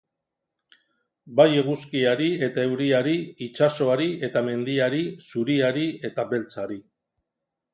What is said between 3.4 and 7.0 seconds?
itsasoari eta mendiari, zuriari eta beltzari.